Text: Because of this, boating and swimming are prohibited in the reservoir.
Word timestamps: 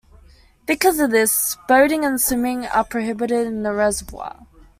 Because 0.65 0.97
of 0.99 1.11
this, 1.11 1.57
boating 1.67 2.03
and 2.03 2.19
swimming 2.19 2.65
are 2.65 2.83
prohibited 2.83 3.45
in 3.45 3.61
the 3.61 3.71
reservoir. 3.71 4.47